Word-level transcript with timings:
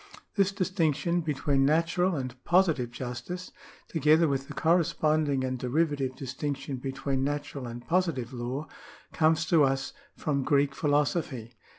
This 0.33 0.51
distinction 0.51 1.21
between 1.21 1.63
natural 1.63 2.15
and 2.15 2.33
positive 2.43 2.89
justice, 2.89 3.51
together 3.87 4.27
with 4.27 4.47
the 4.47 4.55
corresponding 4.55 5.43
and 5.43 5.59
derivative 5.59 6.15
distinction 6.15 6.77
between 6.77 7.23
natural 7.23 7.67
and 7.67 7.85
positive 7.87 8.33
law, 8.33 8.65
comes 9.13 9.45
to 9.45 9.63
us 9.63 9.93
from 10.17 10.41
Greek 10.41 10.73
philosophy. 10.73 11.53